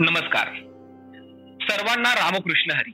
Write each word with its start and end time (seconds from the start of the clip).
नमस्कार. 0.00 0.44
सर्वांना 1.70 2.14
रामकृष्ण 2.14 2.70
हरी. 2.70 2.90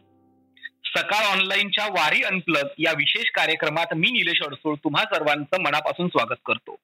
सकाळ 0.84 1.24
ऑनलाईनच्या 1.24 1.86
वारी 1.86 2.22
अनप्लग 2.22 2.68
या 2.78 2.92
विशेष 2.92 3.24
कार्यक्रमात 3.34 3.86
मी 3.96 4.10
निलेश 4.10 4.42
अडसूळ 4.46 4.76
तुम्हा 4.76 5.04
सर्वांचं 5.04 5.62
मनापासून 5.62 6.08
स्वागत 6.08 6.38
करतो. 6.46 6.76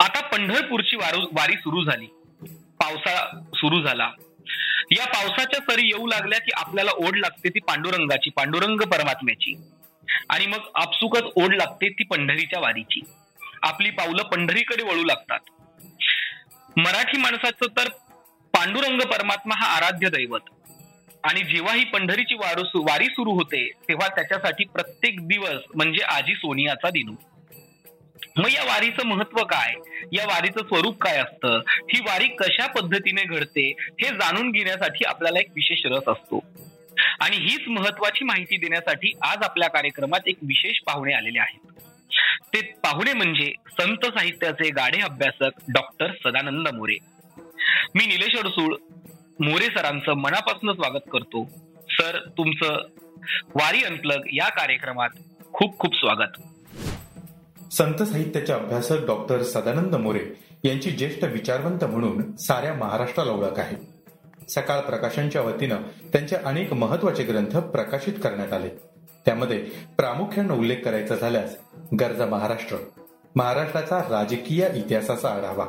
आता 0.00 0.26
पंढरपूरची 0.26 0.96
वारी 0.96 1.52
सुरू 1.52 1.84
झाली. 1.84 2.06
पावसाळा 2.80 3.44
सुरू 3.54 3.82
झाला. 3.82 4.10
या 4.90 5.06
पावसाच्या 5.06 5.72
सरी 5.72 5.86
येऊ 5.86 6.06
लागल्या 6.06 6.38
की 6.38 6.50
आपल्याला 6.56 6.90
ओढ 6.90 7.16
लागते 7.16 7.48
ती 7.48 7.60
पांडुरंगाची 7.60 8.30
पांडुरंग 8.30 8.80
परमात्म्याची. 8.80 9.56
आणि 10.30 10.46
मग 10.46 10.70
आपसुकच 10.74 11.24
ओढ 11.36 11.54
लागते 11.54 11.88
ती 11.88 12.04
पंढरीच्या 12.04 12.60
वारीची. 12.60 13.00
आपली 13.62 13.90
पावलं 13.90 14.22
पंढरीकडे 14.22 14.82
वळू 14.82 15.04
लागतात. 15.04 15.40
मराठी 16.76 17.18
माणसाचं 17.18 17.66
तर 17.66 17.88
पांडुरंग 18.56 19.00
परमात्मा 19.00 19.54
हा 19.58 19.76
आराध्य 19.76 20.08
दैवत. 20.08 20.40
आणि 21.24 21.40
जेव्हा 21.40 21.74
ही 21.74 21.84
पंढरीची 21.84 22.34
वारू 22.34 22.80
वारी 22.82 23.04
सुरू 23.04 23.30
होते 23.30 23.70
तेव्हा 23.88 24.08
त्याच्यासाठी 24.08 24.64
प्रत्येक 24.64 25.28
दिवस 25.28 25.62
म्हणजे 25.74 26.04
आजी 26.04 26.34
सोनियाचा 26.34 26.90
दिनू. 26.90 27.12
मग 28.36 28.52
या 28.52 28.64
वारीचं 28.64 29.06
महत्त्व 29.06 29.44
काय? 29.44 29.74
या 30.12 30.26
वारीचं 30.26 30.60
स्वरूप 30.60 31.02
काय 31.02 31.18
असतं? 31.18 31.60
ही 31.68 32.00
वारी 32.00 32.26
कशा 32.26 32.66
पद्धतीने 32.66 33.22
घडते? 33.22 33.76
हे 33.80 34.08
जाणून 34.08 34.50
घेण्यासाठी 34.50 35.04
आपल्याला 35.04 35.38
एक 35.38 35.48
विशेष 35.50 35.80
रस 35.84 36.08
असतो. 36.08 36.44
आणि 37.20 37.36
हीच 37.36 37.68
महत्वाची 37.68 38.24
माहिती 38.24 38.56
देण्यासाठी 38.56 39.12
आज 39.22 39.42
आपल्या 39.42 39.68
कार्यक्रमात 39.68 40.20
एक 40.26 40.36
विशेष 40.42 40.78
पाहुणे 40.86 41.14
आलेले 41.14 41.38
आहेत. 41.38 41.72
ते 42.54 42.60
पाहुणे 42.60 43.12
म्हणजे 43.12 43.52
संत 43.80 44.06
साहित्याचे 44.06 44.70
गाढे 44.70 45.00
अभ्यासक 45.00 45.50
डॉक्टर 45.68 46.06
सदानंद 46.06 46.68
मोरे. 46.68 47.15
मी 47.94 48.06
निलेश 48.06 48.36
अडसूळ 48.36 48.74
मोरे 49.40 49.66
सरांचं 49.66 50.12
मनापासून 50.12 50.72
स्वागत 50.74 51.08
करतो. 51.12 51.44
सर 51.90 52.18
तुमचं 52.38 52.86
वारी 53.54 53.82
अनप्लग 53.82 54.20
या 54.32 54.48
कार्यक्रमात 54.48 55.08
खूप 55.52 55.78
खूप 55.78 55.94
स्वागत. 55.94 56.40
संत 57.72 58.02
साहित्याचे 58.02 58.52
अभ्यासक 58.52 59.06
डॉक्टर 59.06 59.42
सदानंद 59.42 59.94
मोरे 59.94 60.24
यांची 60.64 60.90
ज्येष्ठ 60.90 61.24
विचारवंत 61.24 61.84
म्हणून 61.84 62.36
साऱ्या 62.36 62.74
महाराष्ट्राला 62.74 63.32
ओळख 63.32 63.58
आहे. 63.58 63.76
सकाळ 64.48 64.80
प्रकाशनच्या 64.80 65.42
वतीनं 65.42 65.76
त्यांचे 66.12 66.36
अनेक 66.36 66.72
महत्त्वाचे 66.72 67.22
ग्रंथ 67.22 67.56
प्रकाशित 67.56 68.12
करण्यात 68.22 68.52
आले. 68.52 68.68
त्यामध्ये 69.26 69.58
प्रामुख्यानं 69.96 70.54
उल्लेख 70.54 70.76
करायचा 70.76 71.14
झाल्यास 71.16 71.56
गरजा 72.00 72.26
महाराष्ट्र 72.26 72.76
महाराष्ट्राचा 73.36 73.98
राजकीय 73.98 74.68
इतिहासाचा 74.74 75.28
आढावा 75.28 75.64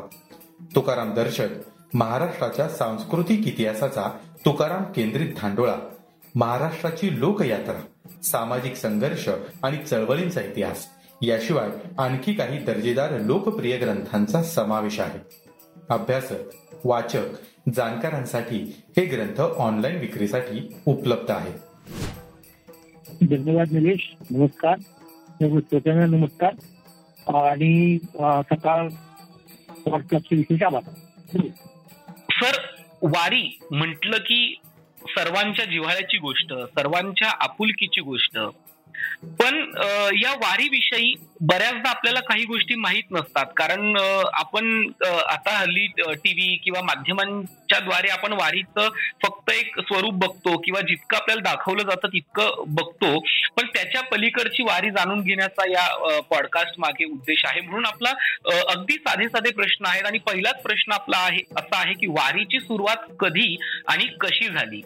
तुकाराम 0.75 1.13
दर्शक 1.13 1.47
महाराष्ट्राच्या 1.93 2.69
सांस्कृतिक 2.69 3.47
इतिहासाचा 3.47 4.17
तुकाराम 4.45 4.83
केंद्रित 4.83 5.27
धांडोळा 5.37 5.75
महाराष्ट्राची 6.35 7.19
लोकयात्रा 7.19 8.11
सामाजिक 8.23 8.75
संघर्ष 8.75 9.29
आणि 9.63 9.77
चळवळींचा 9.77 10.41
इतिहास 10.41 10.85
याशिवाय 11.21 11.69
आणखी 11.97 12.33
काही 12.33 12.57
दर्जेदार 12.57 13.19
लोकप्रिय 13.19 13.77
ग्रंथांचा 13.77 14.43
समावेश 14.43 14.99
आहे. 14.99 15.19
अभ्यासक 15.89 16.35
वाचक 16.83 17.23
जाणकारांसाठी 17.75 18.75
हे 18.97 19.05
ग्रंथ 19.05 19.41
ऑनलाईन 19.41 19.95
विक्रीसाठी 19.95 20.75
उपलब्ध 20.85 21.31
आहेत. 21.31 21.53
धन्यवाद 23.29 23.71
निलेश 23.71 24.15
नमस्कार. 24.31 24.79
सर्व 25.41 25.89
नमस्कार. 25.89 26.53
आणि 27.35 27.97
सकाळ 28.51 28.89
पॉडकास्टचे 29.85 30.35
विशेष 30.35 30.63
आभार. 30.63 30.81
सर 32.41 32.61
वारी 33.01 33.59
म्हटलं 33.71 34.17
की 34.17 34.61
सर्वांच्या 35.09 35.65
जिव्हाळ्याची 35.65 36.17
गोष्ट 36.17 36.53
सर्वांच्या 36.53 37.29
आपुलकीची 37.39 38.01
गोष्ट. 38.01 38.37
पण 39.39 39.55
या 40.15 40.31
वारीविषयी 40.41 41.13
बऱ्याचदा 41.49 41.89
आपल्याला 41.89 42.19
काही 42.27 42.43
गोष्टी 42.45 42.75
माहीत 42.75 43.11
नसतात. 43.11 43.45
कारण 43.57 43.95
आपण 43.97 44.91
आता 45.01 45.57
हल्ली 45.57 45.85
टीव्ही 45.97 46.55
किंवा 46.63 46.81
माध्यमांच्या 46.85 47.79
द्वारे 47.79 48.09
आपण 48.11 48.33
वारीचं 48.33 48.89
फक्त 49.23 49.51
एक 49.51 49.79
स्वरूप 49.79 50.13
बघतो 50.23 50.55
किंवा 50.61 50.81
जितकं 50.87 51.17
आपल्याला 51.17 51.41
दाखवलं 51.43 51.89
जातं 51.89 52.07
तितकं 52.13 52.63
बघतो. 52.75 53.19
पण 53.57 53.65
त्याच्या 53.75 54.01
पलीकडची 54.11 54.63
वारी 54.63 54.89
जाणून 54.91 55.21
घेण्याचा 55.21 55.69
या 55.71 56.19
पॉडकास्ट 56.29 56.79
मागे 56.79 57.05
उद्देश 57.11 57.45
आहे. 57.45 57.61
म्हणून 57.61 57.85
आपला 57.85 58.11
अगदी 58.69 58.97
साधे 58.97 59.27
साधे 59.29 59.51
प्रश्न 59.55 59.85
आहेत 59.85 60.05
आणि 60.05 60.17
पहिलाच 60.27 60.61
प्रश्न 60.63 60.91
आपला 60.91 61.17
आहे 61.25 61.41
असा 61.57 61.77
आहे 61.77 61.93
की 61.93 62.07
वारीची 62.09 62.59
सुरुवात 62.59 63.11
कधी 63.19 63.55
आणि 63.87 64.05
कशी 64.21 64.47
झाली? 64.47 64.81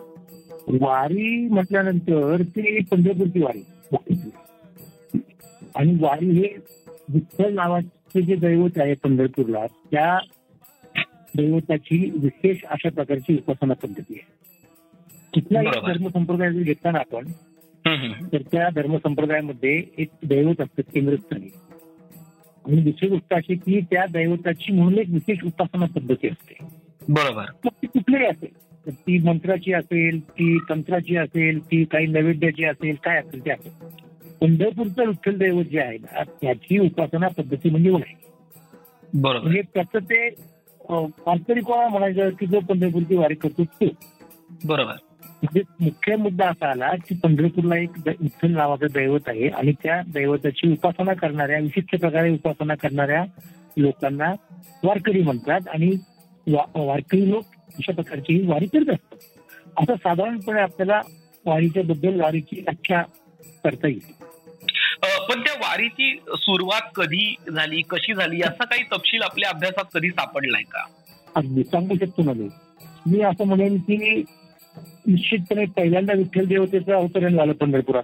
वारी 0.81 1.47
म्हटल्यानंतर 1.47 2.41
ती 2.47 2.79
पंढरपूरची 2.91 3.43
वारी. 3.43 3.63
आणि 5.75 5.95
वारी 6.01 6.29
हे 6.31 6.47
विठ्ठल 7.09 7.53
नावाचे 7.53 8.21
जे 8.21 8.35
दैवत 8.35 8.77
आहे 8.77 8.93
पंढरपूरला 9.03 9.65
त्या 9.91 10.17
दैवताची 11.35 11.97
विशेष 12.15 12.63
अशा 12.65 12.89
प्रकारची 12.89 13.35
उपासना 13.37 13.73
पद्धती 13.73 14.13
आहे 14.13 14.29
कुठलाही 15.33 15.67
बरोबर. 15.67 15.91
धर्म 15.91 16.07
संप्रदाय 16.07 16.51
जर 16.53 16.61
घेताना 16.61 16.99
आपण. 16.99 17.27
तर 18.31 18.41
त्या 18.51 18.69
धर्म 18.75 18.95
संप्रदायामध्ये 18.97 19.71
एक 19.97 20.09
दैवत 20.23 20.61
असतं 20.61 20.81
केंद्रस्थानी 20.93 21.49
आणि 22.65 22.81
दुसरी 22.81 23.07
गोष्ट 23.09 23.33
अशी 23.33 23.55
की 23.55 23.79
त्या 23.81 24.05
दैवताची 24.05 24.73
म्हणून 24.73 24.97
एक 24.99 25.09
विशेष 25.09 25.43
उपासना 25.45 25.85
पद्धती 25.95 26.27
असते 26.27 26.57
बरोबर 27.07 27.45
मग 27.65 27.71
ती 27.81 27.87
कुठलीही 27.87 28.25
असेल 28.25 28.49
ती 28.85 29.17
मंत्राची 29.25 29.73
असेल 29.73 30.19
ती 30.29 30.57
तंत्राची 30.69 31.15
असेल 31.17 31.59
ती 31.65 31.83
काही 31.83 32.07
नैवेद्याची 32.07 32.65
असेल 32.65 32.95
काय 33.03 33.19
असेल 33.19 33.45
ते 33.45 33.51
असेल. 33.51 33.71
पंढरपूरचं 34.41 35.07
विठ्ठल 35.07 35.37
दैवत 35.37 35.65
जे 35.65 35.79
आहे 35.79 35.97
ना 35.97 36.23
त्याची 36.41 36.77
उपासना 36.79 37.27
पद्धती 37.27 37.69
म्हणजे 37.69 37.89
बरोबर. 39.13 39.39
म्हणजे 39.39 39.61
त्याचं 39.73 39.99
ते 39.99 40.27
वारकरी 40.81 41.61
कोणा 41.61 41.87
म्हणायचं 41.87 42.29
की 42.29 42.45
जो 42.45 42.59
पंढरपूरची 42.59 43.15
वारी 43.15 43.35
करतो 43.35 43.63
तो. 43.63 43.85
बरोबर. 44.65 44.93
म्हणजे 45.43 45.61
मुख्य 45.79 46.15
मुद्दा 46.15 46.47
असा 46.47 46.69
आला 46.69 46.91
की 47.07 47.15
पंढरपूरला 47.23 47.77
एक 47.77 47.97
विठ्ठल 48.07 48.51
नावाचं 48.51 48.87
दैवत 48.93 49.29
आहे 49.29 49.47
आणि 49.49 49.71
त्या 49.83 50.01
दैवताची 50.13 50.71
उपासना 50.71 51.13
करणाऱ्या 51.13 51.59
विशिष्ट 51.59 51.95
प्रकारे 51.99 52.31
उपासना 52.31 52.75
करणाऱ्या 52.75 53.23
लोकांना 53.77 54.31
वारकरी 54.83 55.21
म्हणतात 55.21 55.67
आणि 55.67 55.89
वारकरी 56.47 57.29
लोक 57.29 57.50
अशा 57.75 57.93
प्रकारची 57.93 58.33
ही 58.33 58.47
वारी 58.47 58.65
करत 58.65 58.89
असतात 58.89 59.17
असं 59.77 59.95
साधारणपणे 59.95 60.61
आपल्याला 60.61 61.01
वारीच्या 61.45 61.83
बद्दल 61.83 62.21
वारीची 62.21 62.61
व्याख्या 62.61 63.01
करता 63.63 63.87
येईल. 63.87 64.21
पण 65.29 65.41
त्या 65.41 65.53
वारीची 65.57 66.19
सुरुवात 66.37 66.81
कधी 66.95 67.35
झाली 67.55 67.81
कशी 67.81 68.13
झाली 68.13 68.39
याचा 68.39 68.65
काही 68.65 68.83
तपशील 68.83 69.21
आपल्या 69.21 69.49
अभ्यासात 69.49 69.85
कधी 69.93 70.09
सापडलाय 70.09 70.61
का? 70.61 70.85
अगदी 71.35 71.63
सांगू 71.63 71.95
शकतो 71.95 72.23
ना 72.23 72.33
मी. 72.33 72.47
मी 73.07 73.21
असं 73.21 73.47
म्हणेन 73.47 73.77
की 73.77 74.23
निश्चितपणे 75.07 75.65
पहिल्यांदा 75.65 76.13
विठ्ठल 76.13 76.45
देवतेचं 76.45 76.93
अवतरण 76.93 77.35
झालं 77.35 77.53
पंढरपुरात. 77.53 78.03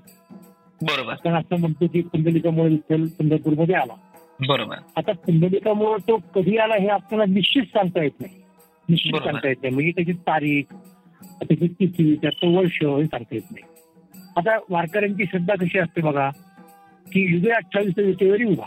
बरोबर. 0.81 1.11
आपण 1.11 1.33
असं 1.33 1.59
म्हणतो 1.59 1.87
की 1.87 2.01
पुंडलिकामुळे 2.01 2.69
विठ्ठल 2.69 3.07
पंढरपूरमध्ये 3.07 3.75
आला. 3.75 3.93
बरोबर. 4.47 4.75
आता 4.95 5.11
पुंडलिकामुळे 5.11 6.07
तो 6.07 6.17
कधी 6.35 6.57
आला 6.57 6.75
हे 6.75 6.87
आपल्याला 6.87 7.25
निश्चित 7.33 7.63
सांगता 7.63 8.03
येत 8.03 8.21
नाही. 8.21 8.36
निश्चित. 8.89 9.15
सांगता 9.15 9.47
येत 9.47 9.55
नाही. 9.63 9.73
म्हणजे 9.73 9.91
त्याची 9.91 10.13
तारीख 10.13 10.73
त्याची 11.41 11.67
तिथी 11.67 12.15
त्याचं 12.15 12.55
वर्ष 12.55 12.83
हे 12.83 13.05
सांगता 13.05 13.35
येत 13.35 13.51
नाही. 13.51 13.63
आता 14.37 14.57
वारकऱ्यांची 14.69 15.25
श्रद्धा 15.25 15.53
कशी 15.55 15.79
असते 15.79 16.01
बघा 16.01 16.29
की 17.07 17.21
युगे 17.33 17.51
अठ्ठावीस 17.51 17.93
विटेवरी 17.97 18.43
उभा. 18.43 18.65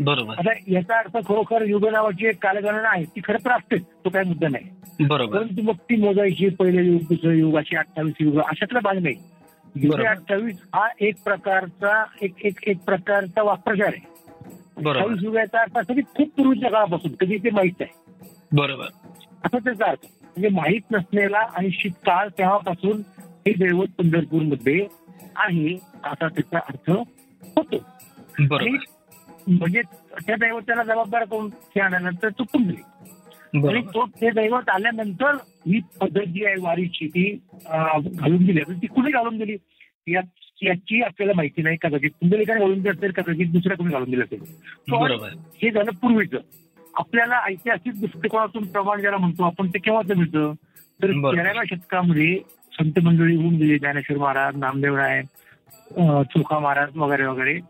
बरोबर. 0.00 0.34
आता 0.38 0.50
याचा 0.68 0.98
अर्थ 0.98 1.16
खरोखर 1.28 1.62
युग 1.62 1.88
नावाची 1.88 2.26
एक 2.26 2.42
कालगणना 2.42 2.88
आहे 2.88 3.04
ती 3.04 3.20
खरं 3.24 3.44
तर 3.44 3.50
असते 3.50 3.76
तो 3.78 4.10
काय 4.10 4.24
मुद्दा 4.24 4.48
नाही. 4.48 4.64
बरोबर. 5.06 5.38
परंतु 5.38 5.62
मग 5.62 5.74
ती 5.74 5.96
मोजायची 5.96 6.48
पहिले 6.48 6.82
युग 6.82 7.00
दुसरं 7.00 7.32
युग 7.32 7.56
अशी 7.58 7.76
अठ्ठावीस 7.76 8.14
युग 8.20 8.38
अशातला 8.38 8.80
भाग 8.80 8.98
नाही. 8.98 9.14
युगे. 9.74 10.06
अठ्ठावीस 10.06 10.60
हा 10.74 10.88
एक 11.00 11.14
प्रकारचा 11.24 12.04
एक 12.22 12.34
एक 12.44 12.58
एक 12.66 12.78
प्रकारचा 12.78 13.42
वाक्प्रचार 13.42 13.86
आहे. 13.86 14.06
बरोबर. 14.76 14.96
अठ्ठावीस 14.96 15.22
युगाचा 15.22 15.60
अर्थ 15.60 15.78
असं 15.78 15.94
की 15.94 16.00
खूप 16.16 16.28
पूर्वीच्या 16.36 16.70
काळापासून 16.70 17.12
कधी 17.20 17.36
ते 17.36 17.50
माहीत 17.50 17.82
आहे 17.82 18.02
बरोबर. 18.52 18.86
असं 19.44 19.58
त्याचा 19.58 19.84
अर्थ 19.84 20.04
म्हणजे 20.04 20.48
माहीत 20.48 20.92
नसलेला 20.92 21.38
आणि 21.38 21.70
शीतकाळ 21.72 22.28
तेव्हापासून 22.38 23.02
हे 23.46 23.52
दैवत 23.58 23.88
पंढरपूरमध्ये 23.98 24.86
आहे 25.36 25.74
असा 26.04 26.28
त्याचा 26.28 26.58
अर्थ 26.58 26.90
होतो. 26.90 27.76
म्हणजे 29.48 29.80
त्या 30.26 30.36
दैवताला 30.40 30.82
जबाबदार 30.82 31.24
कोण? 31.24 31.46
हे 31.46 31.80
आल्यानंतर 31.80 32.28
तो 32.28 32.44
पुंडलिक 32.52 32.84
आणि 33.56 33.80
तो 33.94 34.04
ते 34.20 34.30
दैवत 34.30 34.68
आल्यानंतर 34.68 35.34
ही 35.66 35.80
पद्धत 36.00 36.20
जी 36.20 36.44
आहे 36.44 36.54
वारीची 36.60 37.06
ती 37.06 37.30
घालून 37.66 38.44
दिली. 38.44 38.60
ती 38.72 38.86
कुणी 38.86 39.10
घालून 39.10 39.38
दिली? 39.38 39.56
याची 40.62 41.00
आपल्याला 41.02 41.32
माहिती 41.36 41.62
नाही 41.62 41.76
कदाचित. 41.82 42.10
पुंडलिकाने 42.20 42.60
घालून 42.60 42.78
दिली 42.78 42.88
असेल 42.88 43.12
कदाचित 43.12 43.52
दुसऱ्या 43.52 43.76
कोणी 43.76 43.92
घालून 43.92 44.10
दिलं 44.10 44.24
असेल. 44.24 44.40
हे 45.62 45.70
झालं 45.70 45.90
पूर्वीचं. 46.02 46.38
आपल्याला 46.96 47.42
ऐतिहासिक 47.44 48.00
दृष्टिकोनातून 48.00 48.66
प्रमाण 48.66 49.00
ज्याला 49.00 49.16
म्हणतो 49.16 49.44
आपण 49.44 49.68
ते 49.68 49.78
केव्हाच 49.78 50.10
मिळतं? 50.16 50.52
तर. 51.02 51.10
तेराव्या 51.10 51.62
शतकामध्ये 51.70 52.38
संत 52.72 53.04
मंडळी 53.04 53.36
होऊन 53.36 53.54
गेले 53.54 53.78
ज्ञानेश्वर 53.78 54.18
महाराज 54.18 54.56
नामदेव 54.56 54.96
राय 54.96 55.22
चोखा 56.22 56.58
महाराज 56.58 56.96
वगैरे 56.96 57.26
वगैरे. 57.26 57.60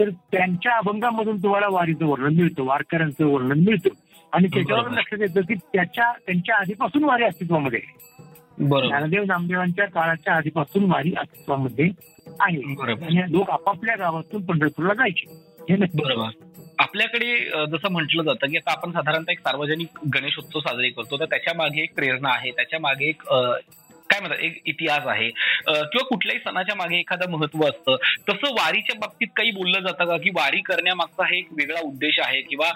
तर 0.00 0.10
त्यांच्या 0.10 0.72
अभंगामधून 0.72 1.42
तुम्हाला 1.42 1.66
वारीचं 1.70 2.06
वर्णन 2.06 2.34
मिळतं 2.34 2.62
वारकऱ्यांचं 2.62 3.26
वर्णन 3.26 3.58
मिळतं. 3.58 3.88
आणि 4.32 4.48
त्याच्यावर. 4.48 4.90
लक्षात 4.90 5.18
येतं 5.20 5.40
की 5.40 5.54
त्याच्या 5.54 6.12
त्यांच्या 6.12 6.56
आधीपासून 6.56 7.04
वारी 7.04 7.24
अस्तित्वामध्ये 7.24 7.80
ज्ञानदेव 8.58 9.24
नामदेवांच्या 9.24 9.84
काळाच्या 9.84 10.34
आधीपासून 10.34 10.92
वारी 10.92 11.14
अस्तित्वामध्ये 11.18 11.90
आहे. 12.40 12.74
बरोबर. 12.74 13.02
आणि 13.02 13.32
लोक 13.32 13.50
आपापल्या 13.50 13.96
गावातून 13.98 14.44
पंढरपूरला 14.44 14.94
जायचे. 14.94 15.24
हे 15.70 15.76
नक्की. 15.76 16.02
बरोबर. 16.02 16.28
आपल्याकडे 16.78 17.34
जसं 17.72 17.92
म्हटलं 17.92 18.22
जातं 18.22 18.50
की 18.50 18.56
आता 18.56 18.70
आपण 18.70 18.92
साधारणतः 18.92 19.32
एक 19.32 19.38
सार्वजनिक 19.38 19.98
गणेशोत्सव 20.14 20.60
साजरे 20.60 20.90
करतो 20.90 21.18
तर 21.20 21.24
त्याच्यामागे 21.24 21.82
एक 21.82 21.94
प्रेरणा 21.94 22.32
आहे 22.32 22.50
त्याच्यामागे 22.50 23.08
एक 23.08 23.22
काय 24.10 24.20
म्हणतात 24.20 24.42
एक 24.44 24.60
इतिहास 24.66 25.06
आहे. 25.06 25.28
किंवा 25.28 26.04
कुठल्याही 26.08 26.38
सणाच्या 26.40 26.74
मागे 26.76 26.98
एखादं 26.98 27.30
महत्त्व 27.30 27.64
असतं. 27.64 27.96
तसं 28.28 28.52
वारीच्या 28.58 28.98
बाबतीत 29.00 29.28
काही 29.36 29.50
बोललं 29.50 29.80
जातं 29.80 30.04
का? 30.04 30.16
की 30.16 30.30
वारी 30.34 30.60
करण्यामागचा 30.60 31.24
हा 31.24 31.34
एक 31.36 31.48
वेगळा 31.52 31.80
उद्देश 31.80 32.18
आहे 32.24 32.40
किंवा 32.42 32.68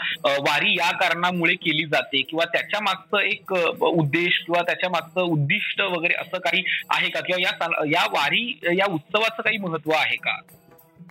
वारी 0.48 0.74
या 0.78 0.90
कारणामुळे 0.96 1.54
केली 1.54 1.84
जाते 1.84 2.22
किंवा 2.22 2.44
त्याच्या 2.52 2.80
मागचं 2.80 3.18
एक 3.20 3.52
उद्देश 3.82 4.38
किंवा 4.46 4.62
त्याच्या 4.62 4.90
मागचं 4.90 5.30
उद्दिष्ट 5.32 5.80
वगैरे 5.80 6.14
असं 6.14 6.38
काही 6.38 6.62
आहे 6.90 7.08
का? 7.08 7.20
किंवा 7.20 7.40
या 7.42 7.86
या 7.92 8.04
वारी 8.12 8.58
या 8.78 8.92
उत्सवाचं 8.92 9.42
काही 9.42 9.58
महत्त्व 9.58 9.92
आहे 9.92 10.16
का? 10.16 10.36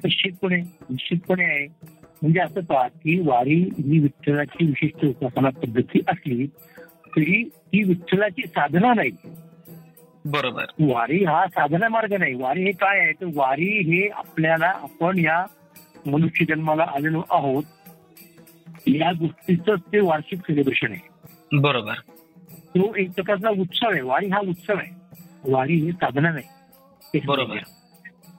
निश्चितपणे 0.03 0.55
निश्चितपणे 0.55 1.45
आहे. 1.45 1.65
म्हणजे 2.21 2.39
असं 2.39 2.61
पहा 2.61 2.87
की 2.87 3.19
वारी 3.19 3.55
ही 3.55 3.99
विठ्ठलाची 3.99 4.65
विशिष्ट 4.65 5.05
उपासना 5.05 5.49
पद्धती 5.49 5.99
असली 6.07 6.47
तरी 7.15 7.43
ती 7.43 7.83
विठ्ठलाची 7.83 8.41
साधना 8.47 8.93
नाही. 8.93 9.11
बरोबर. 10.25 10.63
वारी 10.79 11.23
हा 11.23 11.45
साधना 11.47 11.87
मार्ग 11.87 12.13
नाही. 12.13 12.33
वारी 12.33 12.63
हे 12.63 12.71
काय 12.71 12.99
आहे? 12.99 13.11
तर 13.11 13.25
वारी 13.35 13.63
हे 13.63 14.07
आपल्याला 14.07 14.65
आपण 14.65 15.19
या 15.19 15.45
मनुष्य 16.05 16.45
जन्माला 16.45 16.83
आलेलो 16.83 17.23
आहोत. 17.31 17.63
या 18.87 19.11
गोष्टीचं 19.11 19.75
ते 19.75 19.99
वार्षिक 19.99 20.39
सेलिब्रेशन 20.39 20.91
आहे. 20.91 21.07
बरोबर. 21.59 21.93
तो 22.49 22.95
एक 22.95 23.11
प्रकारचा 23.11 23.49
उत्सव 23.49 23.89
आहे. 23.91 24.01
वारी 24.01 24.27
हा 24.27 24.39
उत्सव 24.39 24.73
आहे. 24.77 24.95
वारी 25.51 25.75
हे 25.75 25.91
साधना 25.91 26.31
नाही. 26.31 26.45
हे 27.15 27.19
बरोबर. 27.25 27.57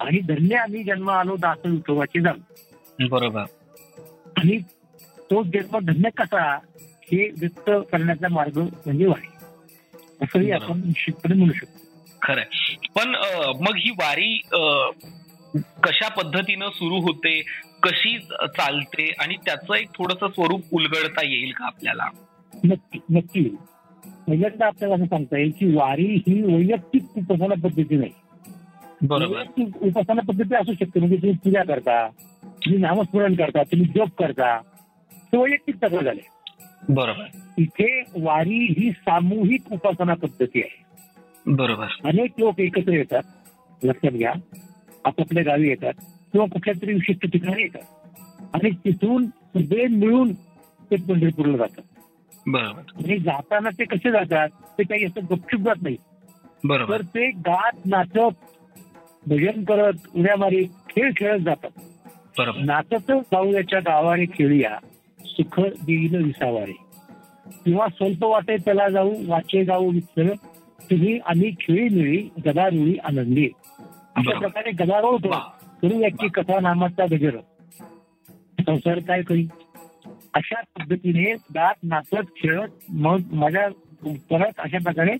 आणि 0.00 0.20
धन्य 0.20 0.56
आम्ही 0.56 0.82
जन्म 0.82 1.10
आलो 1.10 1.36
दास 1.36 1.58
उत्सवाचे 1.66 2.20
जाऊ 2.20 2.36
बरोबर. 3.10 3.44
आणि 4.42 4.58
तो 5.30 5.42
जन्म 5.42 5.78
धन्य 5.78 6.10
कसा 6.16 6.54
हे 7.02 7.30
व्यक्त 7.38 7.70
करण्याचा 7.92 8.28
मार्ग 8.28 8.58
म्हणजे 8.58 9.06
वारी. 9.06 9.28
असंही. 10.22 10.50
आपण 10.50 10.78
निश्चितपणे 10.78 11.34
म्हणू 11.34 11.52
शकतो. 11.52 11.80
खरंय. 12.22 12.44
पण 12.94 13.08
मग 13.60 13.76
ही 13.76 13.90
वारी 13.90 14.40
कशा 15.82 16.08
पद्धतीनं 16.08 16.68
सुरू 16.68 17.00
होते 17.00 17.42
कशी 17.82 18.18
चालते 18.42 19.12
आणि 19.18 19.36
त्याचं 19.44 19.74
एक 19.74 19.88
थोडस 19.94 20.34
स्वरूप 20.34 20.60
उलगडता 20.72 21.24
येईल 21.24 21.52
का 21.52 21.66
आपल्याला? 21.66 22.06
नक्की 22.64 22.98
नक्की. 23.10 23.44
पहिल्यांदा 24.28 24.66
आपल्याला 24.66 24.94
असं 24.94 25.04
सांगता 25.04 25.38
येईल 25.38 25.50
की 25.58 25.74
वारी 25.74 26.22
ही 26.26 26.42
वैयक्तिक 26.42 27.02
उपासना 27.16 27.54
पद्धती 27.54 27.96
नाही. 27.96 28.10
बरोबर. 29.02 29.36
वैयक्तिक 29.36 29.82
उपासना 29.82 30.22
पद्धती 30.22 30.54
असू 30.54 30.72
शकते 30.72 31.00
म्हणजे 31.00 31.16
तुम्ही 31.16 31.36
पूजा 31.36 31.62
करता 31.62 32.08
तुम्ही 32.64 32.80
नामस्मरण 32.80 33.34
करता 33.34 33.62
तुम्ही 33.62 33.86
जप 33.86 34.08
करता 34.18 34.60
ते 35.32 35.36
वैयक्तिक 35.38 35.76
तत्व 35.76 36.00
झाले. 36.00 36.20
बरोबर. 36.88 37.24
इथे 37.58 38.00
वारी 38.00 38.74
ही 38.78 38.90
सामूहिक 38.90 39.72
उपासना 39.72 40.14
पद्धती 40.14 40.60
आहे. 40.60 40.84
बरोबर. 41.46 41.86
अनेक 42.04 42.32
लोक 42.38 42.60
एकत्र 42.60 42.92
येतात 42.92 43.22
लक्षात 43.84 44.12
घ्या. 44.12 44.32
आपापल्या 45.04 45.42
गावी 45.42 45.68
येतात 45.68 45.92
किंवा 46.32 46.46
कुठल्या 46.46 46.74
तरी 46.82 46.92
विशिष्ट 46.92 47.26
ठिकाणी 47.26 47.62
येतात. 47.62 47.82
आणि 48.54 48.70
तिथून 48.70 49.26
सगळे 49.26 49.86
मिळून 49.86 50.32
ते 50.90 50.96
पंढरपूरला 50.96 51.56
जातात. 51.56 51.82
बरोबर. 52.46 52.80
आणि 52.96 53.18
जाताना 53.18 53.70
ते 53.70 53.84
कसे 53.84 54.10
जातात 54.10 54.48
ते 54.78 54.82
काही 54.82 55.04
असं 55.04 55.20
गपचूप 55.24 55.60
जात 55.60 55.82
नाही. 55.82 55.96
बरोबर. 56.64 56.96
तर 56.96 57.02
ते 57.02 57.30
गात 57.30 57.86
नाचत 57.86 58.34
भजन 59.26 59.64
करत 59.64 59.92
उड्या 60.14 60.36
मारी 60.36 60.64
खेळ 60.64 61.10
खेळत 61.16 61.40
जातात. 61.40 61.70
नाचत 62.38 63.12
जाऊयाच्या 63.12 63.80
गावारे 63.80 64.24
खेळूया. 64.24 64.78
सुख 65.24 65.60
देईल 65.60 66.24
विसावारे. 66.24 66.72
किंवा 67.64 67.86
स्वल्प 67.88 68.24
वाटे 68.24 68.56
त्याला 68.56 68.88
जाऊ 68.88 69.14
वाचे 69.26 69.64
जाऊ 69.64 69.90
विठ्ठल 69.90 70.28
तुम्ही 70.90 71.18
आम्ही 71.18 71.50
खेळी 71.60 71.88
मिळी 71.88 72.28
गदारुळी 72.46 72.96
आनंदी. 73.04 73.48
अशा. 74.16 74.38
प्रकारे 74.38 74.70
गदारोळ 74.70 75.16
वा. 75.24 75.38
करूयाची 75.82 76.28
कथा 76.28 76.60
नामाचा 76.60 77.04
गजर. 77.04 77.36
संसार 78.66 78.98
काय 78.98 79.22
करी? 79.22 79.46
अशा 80.34 80.60
पद्धतीने 80.60 81.32
गात 81.32 81.74
नाचत 81.82 82.26
खेळत 82.36 82.68
मग 82.88 83.18
मजा 83.32 83.68
करत 84.06 84.52
अशा 84.58 84.78
प्रकारे 84.78 85.12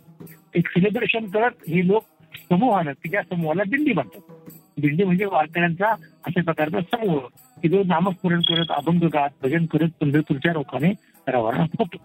एक 0.54 0.68
सेलिब्रेशन 0.68 1.26
करत 1.26 1.50
हे 1.68 1.86
लोक 1.86 2.04
समूहानं 2.50 2.92
की 2.92 3.10
त्या 3.10 3.22
समूहाला 3.22 3.62
दिंडी 3.62 3.92
म्हणतात 3.92 4.41
दिंडी 4.80 5.04
म्हणजे 5.04 5.24
वारकऱ्यांचा 5.24 5.90
अशा 6.26 6.42
प्रकारचा 6.42 6.80
समूह. 6.80 7.20
की 7.62 7.68
जो 7.68 7.82
नामस्मरण 7.86 8.40
करत 8.40 8.66
अभंग 8.70 9.02
गात 9.02 9.30
भजन 9.42 9.66
करत 9.66 9.88
पंढरपूरच्या 10.00 10.52
रोखाने 10.52 10.92
रवाना 11.28 11.62
होतो. 11.62 11.96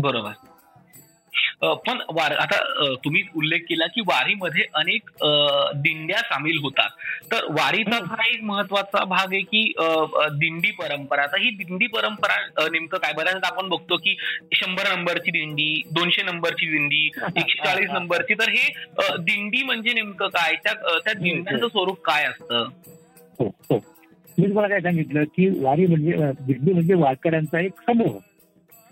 बरोबर. 0.00 0.30
पण 1.62 1.98
वार 2.14 2.32
आता 2.38 2.56
तुम्ही 3.04 3.22
उल्लेख 3.36 3.60
केला 3.68 3.86
की 3.94 4.00
वारीमध्ये 4.06 4.64
अनेक 4.74 5.10
दिंड्या 5.82 6.18
सामील 6.22 6.58
होतात. 6.62 6.88
तर 7.32 7.44
वारीचा 7.52 7.96
हा. 8.06 8.26
एक 8.28 8.42
महत्त्वाचा 8.44 9.04
भाग 9.04 9.32
आहे 9.32 9.40
की 9.42 9.62
दिंडी 10.38 10.70
परंपरा. 10.78 11.22
आता 11.22 11.40
ही 11.42 11.50
दिंडी 11.56 11.86
परंपरा 11.86 12.36
नेमकं 12.72 12.98
काय? 12.98 13.12
बऱ्याचदा 13.12 13.46
आपण 13.46 13.68
बघतो 13.68 13.96
की 13.96 14.16
शंभर 14.54 14.92
नंबरची 14.94 15.30
दिंडी 15.30 15.82
दोनशे 15.92 16.22
नंबरची 16.22 16.70
दिंडी 16.70 17.04
एकशे 17.06 17.64
चाळीस 17.64 17.90
नंबरची. 17.90 18.34
तर 18.34 18.50
हे 18.50 18.68
दिंडी 19.20 19.62
म्हणजे 19.62 19.92
नेमकं 19.92 20.28
काय? 20.28 20.54
त्या 20.64 20.72
त्या 20.98 21.12
दिंड्यांचं 21.12 21.68
स्वरूप 21.68 22.00
काय 22.04 22.24
असतं? 22.24 22.68
हो 23.38 23.46
हो. 23.70 23.78
मी 24.38 24.46
तुम्हाला 24.46 24.68
काय 24.68 24.80
सांगितलं 24.80 25.24
की 25.36 25.48
वारी 25.62 25.86
म्हणजे 25.86 26.12
दिंडी 26.40 26.72
म्हणजे 26.72 26.94
वारकऱ्यांचा 26.94 27.60
एक 27.60 27.80
समूह. 27.86 28.18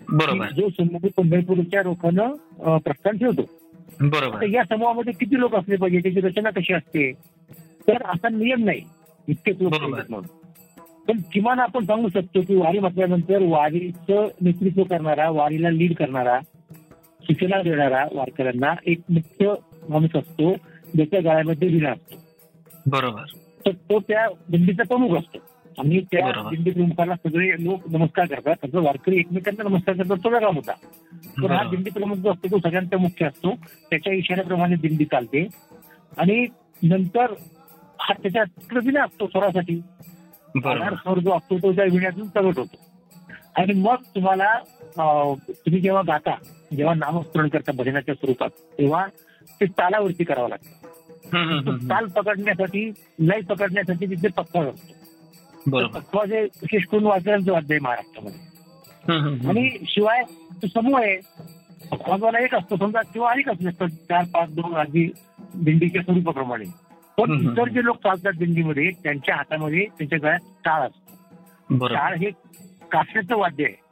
बरोबर. 0.09 0.45
जो 0.45 0.69
समूह 0.69 1.07
पंढरपूरच्या 1.17 1.81
रोखानं 1.81 2.77
प्रस्थान 2.77 3.17
ठेवतो. 3.17 3.41
बरोबर. 4.01 4.47
या 4.49 4.63
समूहामध्ये 4.69 5.13
किती 5.13 5.39
लोक 5.39 5.55
असले 5.55 5.75
पाहिजे? 5.75 5.99
त्याची 5.99 6.19
रचना 6.19 6.49
कशी 6.49 6.73
असते? 6.73 7.11
तर 7.87 8.03
असा 8.05 8.29
नियम 8.29 8.63
नाही. 8.63 8.81
इतकेच 9.27 9.61
लोक 9.61 9.73
म्हणून. 9.73 10.21
पण 11.07 11.19
किमान 11.33 11.59
आपण 11.59 11.85
सांगू 11.85 12.09
शकतो 12.09 12.41
की 12.41 12.55
वारी 12.55 12.79
म्हटल्यानंतर 12.79 13.41
वारीचं 13.41 14.27
नेतृत्व 14.41 14.83
करणारा 14.83 15.29
वारीला 15.29 15.69
लीड 15.69 15.95
करणारा 15.95 16.39
सूचना 17.23 17.61
देणारा 17.61 18.05
वारकऱ्यांना 18.11 18.73
एक 18.85 18.99
मुख्य 19.09 19.53
माणूस 19.89 20.15
असतो 20.15 20.53
ज्याच्या 20.95 21.21
गाळ्यामध्ये 21.21 21.67
विना 21.67 21.91
असतो. 21.91 22.15
बरोबर. 22.85 23.21
तर 23.65 23.71
तो 23.71 23.99
त्या 23.99 24.27
दिंडीचा 24.49 24.83
प्रमुख 24.83 25.17
असतो. 25.17 25.37
आणि 25.79 25.99
त्या. 26.11 26.31
दिंडी 26.49 26.71
प्रमुखाला 26.71 27.15
सगळे 27.15 27.47
लोक 27.63 27.87
नमस्कार 27.91 28.25
करतात. 28.25 28.55
त्याचा 28.61 28.79
वारकरी 28.79 29.17
एकमेकांना 29.19 29.67
नमस्कार 29.69 29.95
करतात. 29.95 30.17
तो 30.23 30.29
वेगळा 30.29 30.47
होता 30.47 30.73
पण 31.41 31.51
हा 31.51 31.63
दिंडी 31.69 31.89
प्रमुख 31.89 32.15
जो 32.15 32.31
असतो 32.31 32.51
तो 32.51 32.57
सगळ्यांचा 32.59 32.97
मुख्य 32.97 33.25
असतो. 33.25 33.53
त्याच्या 33.89 34.13
इशाऱ्याप्रमाणे 34.13 34.75
दिंडी 34.75 35.05
चालते. 35.05 35.47
आणि 36.17 36.45
नंतर 36.83 37.33
हा 37.99 38.13
त्याच्या 38.13 38.43
विना 38.83 39.03
असतो 39.03 39.27
स्वरासाठी. 39.27 39.79
स्वर 40.95 41.19
जो 41.19 41.31
असतो 41.31 41.57
तो 41.57 41.71
त्या 41.71 41.85
विण्यातून 41.85 42.27
प्रगट 42.27 42.57
होतो. 42.57 42.77
आणि 43.55 43.73
मग 43.73 43.95
तुम्हाला 44.15 44.53
तुम्ही 44.97 45.79
जेव्हा 45.81 46.01
गाता 46.07 46.35
जेव्हा 46.75 46.93
नामस्मरण 46.93 47.47
करता 47.47 47.71
भजनाच्या 47.71 48.15
स्वरूपात 48.15 48.49
तेव्हा 48.79 49.05
ते 49.61 49.65
तालावरती 49.65 50.23
करावं 50.23 50.49
लागतं. 50.49 50.87
ताल 51.89 52.05
पकडण्यासाठी 52.05 52.89
लय 53.19 53.41
पकडण्यासाठी 53.41 54.05
तिथे 54.05 54.27
पक्का 54.27 54.59
असतो. 54.59 54.94
बरोबर. 55.67 55.99
पक्का 55.99 56.25
जे 56.25 56.41
विशेष 56.41 56.83
करून 56.85 57.05
वाचनांचं 57.05 57.51
वाद्य 57.51 57.73
आहे 57.73 57.79
महाराष्ट्रामध्ये. 57.79 59.49
आणि 59.49 59.69
शिवाय 59.87 60.23
तो 60.61 60.67
समूह 60.67 60.99
आहे. 61.01 61.17
पक्वाजवाला 61.91 62.39
एक 62.39 62.55
असतो 62.55 62.77
समजा 62.77 63.01
किंवा 63.01 63.31
अनेक 63.31 63.49
असू 63.49 63.69
शकतात 63.69 63.87
चार 63.87 64.23
पाच 64.33 64.55
दोन 64.55 64.75
आधी 64.75 65.11
दिंडीच्या 65.55 66.01
स्वरूपाप्रमाणे 66.01 66.65
पण. 67.17 67.51
इतर 67.51 67.69
जे 67.69 67.83
लोक 67.83 67.95
चालतात 67.95 68.33
दिंडीमध्ये 68.33 68.91
त्यांच्या 69.03 69.35
हातामध्ये 69.35 69.85
त्यांच्या 69.85 70.19
गळ्यात 70.19 70.39
टाळ 70.65 70.81
असतो. 70.81 71.87
टाळ 71.87 72.15
हे 72.15 72.29
कास्याचं 72.91 73.37
वाद्य 73.37 73.65
आहे. 73.65 73.85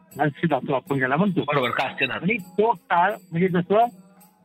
धातू 0.50 0.74
आपण 0.74 0.98
ज्याला 0.98 1.15
म्हणतो. 1.15 1.42
बरोबर 1.42 1.70
आणि 2.12 2.38
तो 2.38 2.72
टाळ 2.72 3.13
म्हणजे 3.32 3.48
जसं 3.48 3.86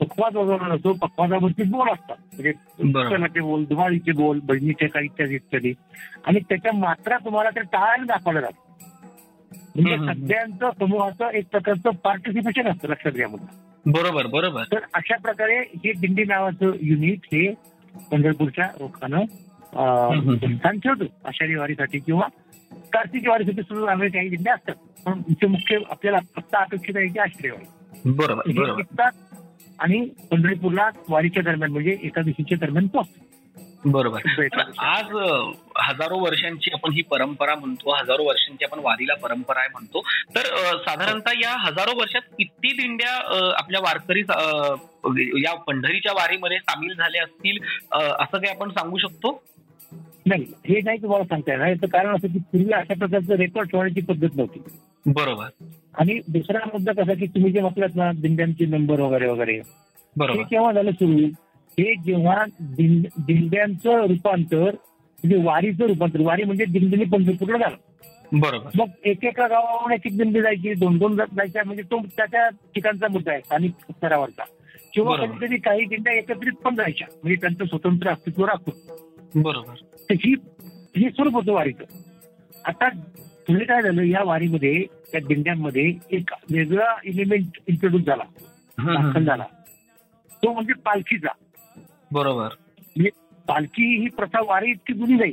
पक्वाज 0.01 0.37
वाजवला 0.37 0.69
जातो 0.69 0.93
पक्वाजावरती 0.93 1.63
बोल 1.63 1.89
असतात. 1.89 2.17
म्हणजे 2.41 3.41
बोल 3.41 3.65
धुमाळीचे 3.65 4.13
बोल 4.13 4.41
भजनीचे 4.43 4.87
काही 4.87 5.05
इत्यादी. 5.05 5.35
इत्यादी 5.35 5.73
आणि 6.27 6.41
त्याच्या 6.41 6.73
मात्रा 6.79 7.17
तुम्हाला 7.25 7.51
त्या 7.51 7.63
टाळाने 7.63 8.05
दाखवल्या 8.05 8.43
जातात 8.43 8.67
म्हणजे. 9.77 9.97
सगळ्यांचं 9.97 10.71
समूहाचं 10.79 11.31
एक 11.31 11.47
प्रकारचं 11.51 11.91
पार्टिसिपेशन 12.05 12.69
असतं 12.69 12.89
लक्षात 12.89 13.13
घ्या 13.13 13.29
मुद्दा 13.29 13.57
बरोबर 13.87 14.27
बरोबर. 14.27 14.63
तर 14.73 14.79
अशा 14.95 15.17
प्रकारे 15.17 15.59
हे 15.85 15.93
दिंडी 15.93 16.25
नावाचं 16.25 16.73
युनिट 16.81 17.27
हे 17.33 17.53
पंढरपूरच्या. 18.11 18.67
स्थान 19.75 20.79
ठेवतो. 20.79 21.05
आषाढी 21.25 21.55
वारीसाठी 21.55 21.99
किंवा 21.99 22.27
कार्तिकी 22.93 23.29
वारीसाठी 23.29 23.63
सुद्धा 23.63 23.91
आम्ही 23.93 24.09
काही 24.11 24.29
दिंड्या 24.29 24.55
असतात. 24.55 24.75
पण 25.07 25.49
मुख्य 25.51 25.79
आपल्याला 25.91 26.19
फक्त 26.37 26.55
अपेक्षित 26.55 26.97
आहे 26.97 27.07
की 27.07 27.19
आषाढी 27.19 27.51
वारी 27.51 28.11
बरोबर. 28.11 28.43
निघतात 28.47 29.13
आणि 29.79 30.05
पंढरपूरला 30.31 30.89
वारीच्या 31.09 31.43
दरम्यान 31.43 31.71
म्हणजे 31.73 31.97
एकादशीच्या 32.03 32.59
दरम्यान 32.61 32.87
पोहोचतात 32.87 33.27
बरोबर. 33.85 34.21
आज 34.79 35.11
हजारो 35.79 36.19
वर्षांची 36.19 36.71
आपण 36.75 36.93
ही 36.93 37.03
परंपरा 37.11 37.55
म्हणतो 37.55 37.95
हजारो 37.95 38.25
वर्षांची 38.25 38.65
आपण 38.65 38.79
वारीला 38.85 39.15
परंपरा 39.23 39.61
आहे 39.61 39.69
म्हणतो. 39.73 40.01
तर 40.35 40.47
साधारणतः 40.87 41.39
या 41.41 41.55
हजारो 41.59 41.99
वर्षात 41.99 42.23
किती 42.39 42.73
दिंड्या 42.77 43.13
आपल्या 43.59 43.81
वारकरी 43.81 44.21
या 45.45 45.55
पंढरीच्या 45.67 46.13
वारीमध्ये 46.13 46.59
सामील 46.59 46.95
झाल्या 46.95 47.23
असतील 47.23 47.59
असं 47.93 48.37
काही 48.37 48.49
आपण 48.49 48.71
सांगू 48.71 48.99
शकतो? 48.99 49.33
नाही 50.27 50.45
हे 50.69 50.81
नाही 50.85 51.03
तुम्हाला 51.03 51.25
सांगता 51.25 51.53
येणार. 51.53 51.69
याचं 51.69 51.87
कारण 51.87 52.15
असं 52.17 52.33
की 52.33 52.39
पूर्वी 52.53 52.73
अशा 52.73 52.95
प्रकारचं 52.95 53.35
रेकॉर्ड 53.37 53.71
ठेवण्याची 53.71 54.01
पद्धत 54.01 54.37
नव्हती. 54.37 54.61
बरोबर. 55.07 55.49
आणि 55.95 56.21
दुसरा 56.29 56.59
मुद्दा 56.67 56.93
कसा 56.93 57.15
की 57.15 57.27
तुम्ही 57.27 57.53
जे 57.53 57.61
म्हटलात 57.61 57.89
ना 57.95 58.13
दिंड्यांचे 58.13 58.67
नंबर 58.67 59.01
वगैरे 59.01 59.27
वगैरे. 59.27 59.61
हे 60.33 60.43
केव्हा 60.43 60.73
झालं 60.73 60.91
सुरू? 60.91 61.27
हे 61.79 61.95
जेव्हा 61.95 62.45
दिंड- 62.61 63.23
दिंड्यांचं 63.23 64.07
रूपांतर 64.07 64.65
म्हणजे 64.65 65.37
वारीचं 65.37 65.87
रूपांतर 65.87 66.21
वारी 66.21 66.43
म्हणजे 66.43 66.65
दिंडीने 66.65 67.05
पंढरपूरला 67.05 67.59
झालं 67.59 67.77
बरोबर. 68.33 68.71
मग 68.79 68.87
एक 69.05 69.25
एका 69.25 69.47
गावावरून 69.47 69.93
एक 69.93 70.07
एक 70.07 70.19
दिंडी 70.19 70.43
जायची 70.43 70.75
दोन 70.75 70.99
दोन 70.99 71.17
जायच्या 71.17 71.63
म्हणजे 71.67 71.83
तो 71.83 71.99
त्याच्या 71.99 72.49
ठिकाणचा 72.49 73.07
मुद्दा 73.11 73.33
आहे 73.33 73.41
स्थानिक 73.45 73.71
स्तरावरचा. 73.71 74.45
किंवा. 74.95 75.17
कधी 75.17 75.47
कधी 75.47 75.57
काही 75.57 75.85
दिंड्या 75.85 76.15
एकत्रित 76.15 76.53
पण 76.53 76.75
जायच्या 76.75 77.09
म्हणजे 77.23 77.37
त्यांचं 77.41 77.65
स्वतंत्र 77.65 78.11
अस्तित्व 78.11 78.45
राखून. 78.45 78.97
बरोबर. 79.43 79.75
हे 80.97 81.11
स्वरूप 81.11 81.35
होतं 81.35 81.53
वारीचं. 81.53 81.85
आता 82.65 82.89
पुढे 83.49 83.65
काय 83.65 83.83
झालं 83.83 84.03
या 84.03 84.23
वारीमध्ये 84.25 84.85
त्या 85.13 85.21
दिंड्यांमध्ये 85.29 85.93
एक 86.11 86.31
वेगळा 86.51 86.95
इलिमेंट 87.05 87.59
इंट्रोड्यूस 87.67 88.03
झाला. 88.03 88.23
दाखल 88.79 89.25
झाला. 89.25 89.45
तो 90.33 90.53
म्हणजे 90.53 90.73
पालखीचा. 90.73 91.29
बरोबर. 92.13 92.49
पालखी 93.49 94.01
ही 94.01 94.09
प्रथा 94.09 94.41
वारी 94.41 94.71
इतकी 94.71 94.93
जुनी 94.93 95.15
नाही. 95.15 95.33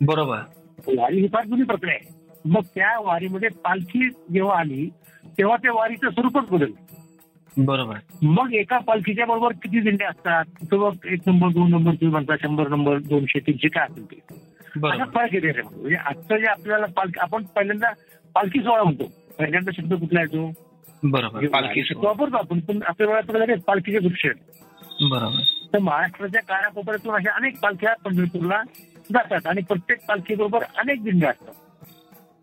बरोबर. 0.00 0.38
वारी 0.96 1.20
ही 1.20 1.28
फार 1.28 1.44
जुनी 1.46 1.62
प्रथा 1.62 1.90
आहे. 1.90 1.98
मग 2.44 2.62
त्या 2.74 3.00
वारीमध्ये 3.00 3.48
पालखी 3.48 4.08
जेव्हा 4.08 4.58
आली 4.58 4.90
तेव्हा 5.38 5.56
त्या 5.56 5.72
वारीचं 5.72 6.10
स्वरूपच 6.10 6.48
बदललं. 6.50 6.74
बरोबर. 7.64 7.96
मग 8.22 8.54
एका 8.54 8.78
पालखीच्या 8.78 9.26
बरोबर 9.26 9.52
किती 9.52 9.80
दिंड्या 9.80 10.08
असतात? 10.08 10.44
मग 10.74 10.94
एक 11.04 11.20
नंबर 11.26 11.48
दोन 11.48 11.70
नंबर 11.70 11.90
तुम्ही 11.90 12.08
म्हणता 12.08 12.36
शंभर 12.36 12.68
नंबर 12.68 12.98
दोनशे 12.98 13.38
तीनशे 13.38 13.68
काय 13.68 13.86
असेल 13.90 14.04
ते. 14.04 14.18
बरोबर. 14.76 15.04
फरक 15.04 15.34
येते. 15.34 15.62
म्हणजे 15.62 15.96
आजचं 15.96 16.36
जे 16.36 16.46
आपल्याला 16.46 16.86
पालखी 16.86 17.20
आपण 17.20 17.44
पहिल्यांदा 17.44 17.90
पालखी 18.34 18.58
सोहळा 18.62 18.82
म्हणतो. 18.82 19.04
पहिल्यांदा 19.38 19.70
शब्द 19.76 19.94
कुठला 19.94 20.20
येतो? 20.20 20.52
बरोबर. 21.02 21.46
पालखी 21.46 21.82
वापरतो 21.96 22.36
आपण 22.36 22.60
पण 22.60 22.78
आपल्या 22.86 23.38
वेळात 23.38 23.58
पालखीचे 23.66 23.98
दृश्य 23.98 24.28
आहेत. 24.28 24.60
बरोबर. 25.10 25.40
तर 25.72 25.78
महाराष्ट्राच्या 25.78 26.40
कानाकोपऱ्यातून 26.42 27.14
अशा 27.14 27.32
अनेक 27.32 27.60
पालख्या 27.60 27.94
पंढरपूरला 28.04 28.62
जातात 29.12 29.46
आणि 29.46 29.62
प्रत्येक 29.62 30.06
पालखीबरोबर 30.08 30.62
अनेक 30.62 31.02
दिंड्या 31.04 31.30
असतात. 31.30 31.54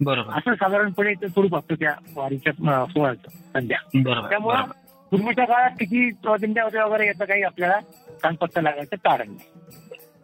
बरोबर. 0.02 0.34
असं 0.34 0.54
साधारणपणे 0.54 1.14
ते 1.14 1.28
स्वरूप 1.28 1.56
असतं 1.56 1.76
त्या 1.76 1.94
वारीच्या 2.16 2.54
सोहळ्याचं 2.86 3.30
संध्या. 3.54 3.78
बरोबर. 3.96 4.30
त्यामुळं 4.30 4.56
बरोबर 4.56 4.72
पूर्वीच्या 5.12 5.46
काळात 5.46 5.70
किती 5.70 6.10
दिंड्या 6.26 6.86
वगैरे 6.86 7.08
याचं 7.08 7.26
काही 7.26 7.44
आपल्याला 7.44 7.80
कानपत्ता 8.24 8.62
लागायचं 8.62 8.96
कारण 8.96 9.28
नाही. 9.28 9.50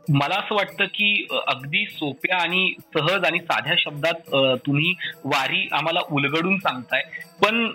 मला 0.09 0.35
असं 0.35 0.55
वाटतं 0.55 0.85
की 0.85 1.27
अगदी 1.47 1.85
सोप्या 1.91 2.37
आणि 2.37 2.73
सहज 2.95 3.23
आणि 3.25 3.39
साध्या 3.41 3.75
शब्दात 3.79 4.35
तुम्ही 4.65 4.93
वारी 5.23 5.67
आम्हाला 5.71 5.99
उलगडून 6.11 6.57
सांगताय. 6.57 7.01
पण 7.41 7.65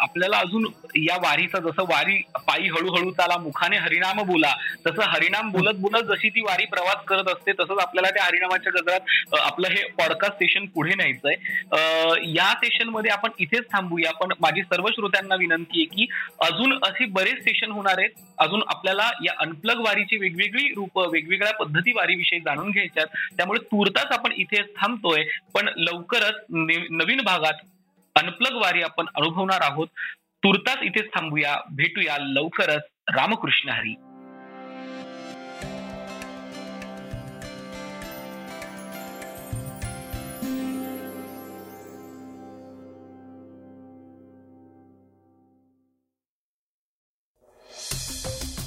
आपल्याला 0.00 0.38
अजून 0.38 0.64
या 0.98 1.16
वारीचा 1.16 1.58
जसं 1.60 1.82
वारी 1.90 2.16
पायी 2.46 2.68
हळूहळू 2.68 3.10
चाला 3.10 3.36
मुखाने 3.42 3.76
हरिनाम 3.76 4.22
बोला 4.26 4.52
तसं 4.86 5.02
हरिनाम 5.10 5.50
बोलत 5.50 5.78
बोलत 5.80 6.04
जशी 6.06 6.28
ती 6.28 6.40
वारी 6.40 6.64
प्रवास 6.64 7.04
करत 7.08 7.28
असते 7.28 7.52
तसंच 7.52 7.78
आपल्याला 7.80 8.10
त्या 8.10 8.24
हरिनामाच्या 8.24 8.72
गजरात 8.72 9.34
आपलं 9.40 9.68
हे 9.68 9.84
पॉडकास्ट 9.98 10.34
सेशन 10.34 10.66
पुढे 10.74 10.94
न्यायचंय. 10.96 11.34
या 12.34 12.52
सेशनमध्ये 12.64 13.10
आपण 13.10 13.30
इथेच 13.38 13.64
थांबूया 13.72 14.12
पण 14.12 14.32
माझी 14.40 14.62
सर्व 14.62 14.88
श्रोत्यांना 14.88 15.34
विनंती 15.34 15.80
आहे 15.80 15.96
की 15.96 16.06
अजून 16.46 16.78
असे 16.82 17.04
बरेच 17.06 17.42
सेशन 17.44 17.70
होणार 17.70 17.98
आहेत. 17.98 18.10
अजून 18.38 18.62
आपल्याला 18.68 19.10
या 19.24 19.32
अनप्लग 19.38 19.80
वारीची 19.80 20.16
वेगवेगळी 20.16 20.68
रूप 20.74 20.98
वेगवेगळ्या 21.12 21.52
पद्धती 21.60 21.92
वारीविषयी 21.92 22.40
जाणून 22.40 22.70
घ्यायच्यात. 22.70 23.06
त्यामुळे 23.36 23.64
तुर्ताच 23.64 24.18
आपण 24.18 24.32
इथे 24.32 24.62
थांबतोय. 24.62 25.24
पण 25.54 25.68
लवकरच 25.76 26.34
नवीन 26.90 27.20
भागात 27.20 27.54
अनप्लग 28.16 28.56
वारी 28.56 28.82
आपण 28.82 29.06
अनुभवणार 29.14 29.60
आहोत. 29.62 29.86
तुर्ताच 30.44 30.78
इथेच 30.82 31.06
थांबूया. 31.14 31.56
भेटूया 31.70 32.16
लवकरच. 32.18 32.82
रामकृष्ण 33.08 33.68
हरी. 33.68 33.94